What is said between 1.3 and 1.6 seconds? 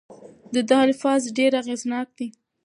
ډېر